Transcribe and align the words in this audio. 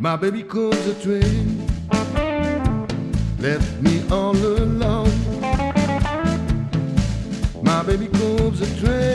My 0.00 0.16
baby 0.16 0.42
calls 0.42 0.86
a 0.86 0.94
train, 0.94 1.66
left 3.38 3.82
me 3.82 4.02
all 4.10 4.34
alone. 4.34 5.12
My 7.62 7.82
baby 7.82 8.06
calls 8.06 8.62
a 8.62 8.80
train, 8.80 9.09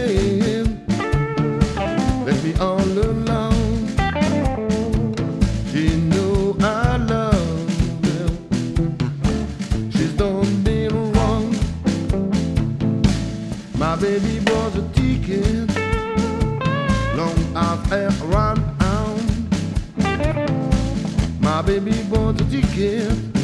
bought 22.76 23.35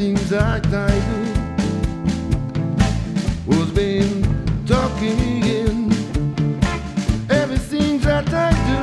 everything's 0.00 0.30
that 0.30 0.66
I 0.72 0.88
do. 1.10 1.20
Was 3.46 3.70
been 3.70 4.24
talking 4.64 5.92
everything 7.28 7.98
that 8.00 8.32
I 8.32 8.50
do. 8.70 8.82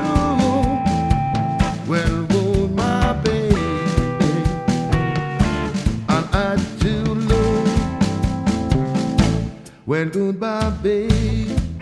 Well 1.90 2.28
would 2.30 2.72
my 2.76 3.14
baby? 3.24 3.56
And 6.08 6.26
I 6.36 6.56
too 6.80 7.04
low 7.32 7.64
well 9.88 10.06
goodbye 10.10 10.70
babe 10.84 11.77